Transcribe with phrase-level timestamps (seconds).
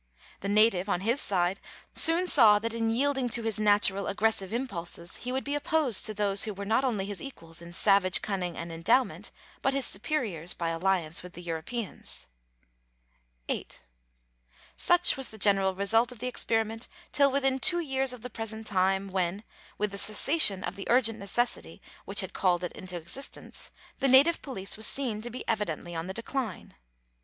[0.39, 1.59] The native, on his side,
[1.93, 6.13] soon saw that in yielding to his natural aggressive impulses he would be opposed to
[6.15, 9.29] those who were not only his equals in savage cunning and endowment,
[9.61, 12.25] but his superiors by alliance with the Europeans.
[13.47, 13.83] 8.
[14.75, 18.65] Such was the general result of the experiment till within two years of the present
[18.65, 19.43] time, when,
[19.77, 24.41] with the cessation of the urgent necessity which had called it into existence, the native
[24.41, 26.73] police was seen to be evidently on the decline.